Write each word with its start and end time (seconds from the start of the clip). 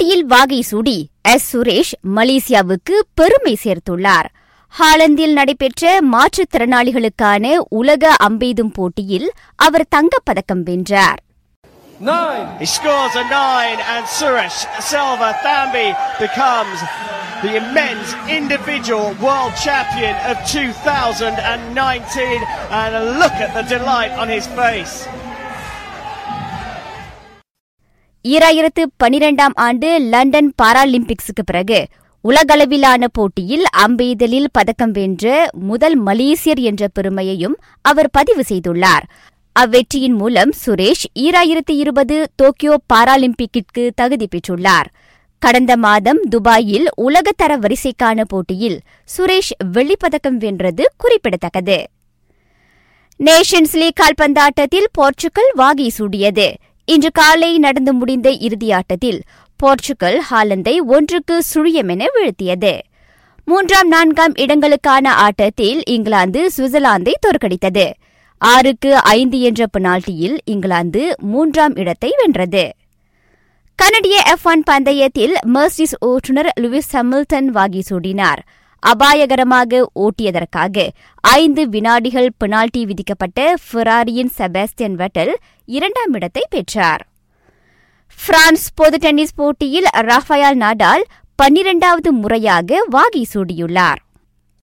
இப்போட்டியில் 0.00 0.30
வாகை 0.32 0.58
சூடி 0.68 0.94
எஸ் 1.30 1.46
சுரேஷ் 1.48 1.90
மலேசியாவுக்கு 2.16 2.94
பெருமை 3.18 3.52
சேர்த்துள்ளார் 3.64 4.28
ஹாலந்தில் 4.74 5.34
நடைபெற்ற 5.38 5.90
மாற்றுத்திறனாளிகளுக்கான 6.12 7.44
உலக 7.78 8.12
அம்பெய்தும் 8.28 8.72
போட்டியில் 8.76 9.28
அவர் 9.66 9.86
தங்கப்பதக்கம் 9.96 10.62
வென்றார் 10.68 11.20
Nine. 12.00 12.46
He 12.58 12.68
scores 12.68 13.14
a 13.14 13.26
nine, 13.32 13.80
and 13.92 14.04
Suresh 14.08 14.60
Selva 14.82 15.30
Thambi 15.42 15.88
becomes 16.18 16.78
the 17.42 17.52
immense 17.56 18.10
individual 18.32 19.08
world 19.20 19.54
champion 19.58 20.16
of 20.24 20.36
2019. 20.50 22.40
And 22.74 22.92
look 23.18 23.36
at 23.38 23.52
the 23.52 23.66
delight 23.68 24.14
on 24.14 24.30
his 24.30 24.48
face. 24.54 24.96
ஈராயிரத்து 28.28 28.82
பனிரெண்டாம் 29.04 29.54
ஆண்டு 29.54 30.00
லண்டன் 30.00 30.52
பாராலிம்பிக்ஸுக்கு 30.62 31.42
பிறகு 31.44 31.86
உலகளவிலான 32.24 33.04
போட்டியில் 33.12 33.64
அம்பெய்தலில் 33.86 34.46
பதக்கம் 34.52 34.90
வென்ற 34.90 35.50
முதல் 35.52 36.02
மலேசியர் 36.02 36.60
என்ற 36.60 36.88
பெருமையையும் 36.88 37.56
அவர் 37.82 38.10
பதிவு 38.10 38.42
செய்துள்ளார். 38.48 39.04
அவ்வெற்றியின் 39.60 40.16
மூலம் 40.16 40.52
சுரேஷ் 40.66 41.06
ஈராயிரத்து 41.14 41.70
இருபது 41.70 42.26
டோக்கியோ 42.36 42.76
பாராலிம்பிக்கிற்கு 42.94 43.90
தகுதி 43.94 44.28
பெற்றுள்ளார். 44.30 44.90
கடந்த 45.38 45.76
மாதம் 45.76 46.20
துபாயில் 46.30 46.88
உலகத்தர 46.96 47.58
வரிசைக்கான 47.58 48.24
போட்டியில் 48.28 48.80
சுரேஷ் 49.18 49.54
வெள்ளிப்பதக்கம் 49.72 50.38
வென்றது 50.38 50.92
குறிப்பிடத்தக்கது. 50.96 51.84
நேஷன்ஸ் 53.20 53.72
லீக் 53.72 54.00
கால்பந்தாட்டத்தில் 54.00 54.90
போர்ச்சுகல் 54.92 55.50
வாகி 55.54 55.88
சூடியது. 55.88 56.54
இன்று 56.84 57.10
காலை 57.12 57.58
நடந்து 57.58 57.92
முடிந்த 57.92 58.30
இறுதியாட்டத்தில் 58.30 59.20
போர்ச்சுகல் 59.56 60.20
ஹாலந்தை 60.30 60.78
ஒன்றுக்கு 60.86 61.42
சுழியமென 61.54 62.04
வீழ்த்தியது. 62.14 62.80
மூன்றாம் 63.44 63.88
நான்காம் 63.88 64.32
இடங்களுக்கான 64.32 65.08
ஆட்டத்தில் 65.08 65.82
இங்கிலாந்து 65.84 66.50
சுவிட்சர்லாந்தை 66.56 67.12
தோற்கடித்தது. 67.26 67.92
ஆறுக்கு 68.38 68.96
ஐந்து 68.96 69.40
என்ற 69.40 69.66
பெனால்டியில் 69.66 70.38
இங்கிலாந்து 70.44 71.14
மூன்றாம் 71.18 71.74
இடத்தை 71.74 72.12
வென்றது. 72.16 72.70
கனடிய 73.74 74.22
எஃப் 74.26 74.46
ஒன் 74.46 74.62
பந்தயத்தில் 74.70 75.34
மெர்சிஸ் 75.54 75.94
ஓட்டுநர் 76.00 76.52
லூயிஸ் 76.60 76.92
ஹமில்டன் 76.92 77.44
வாகி 77.44 77.82
சூடினார். 77.90 78.38
அபாயகரமாக 78.86 79.90
ஓட்டியதற்காக 79.94 80.88
ஐந்து 81.20 81.68
வினாடிகள் 81.68 82.30
பெனால்டி 82.38 82.84
விதிக்கப்பட்ட 82.84 83.54
ஃபெராரியின் 83.54 84.32
செபாஸ்டியன் 84.38 84.96
வெட்டல் 84.96 85.34
இரண்டாம் 85.64 86.12
இடத்தை 86.12 86.46
பெற்றார். 86.50 87.08
பிரான்ஸ் 88.26 88.68
பொது 88.74 88.96
டென்னிஸ் 88.96 89.34
போட்டியில் 89.34 89.88
ரஃபயால் 89.92 90.56
நாடால் 90.56 91.04
பன்னிரண்டாவது 91.34 92.12
முறையாக 92.12 92.86
வாகி 92.90 93.26
சூடியுள்ளார். 93.34 94.00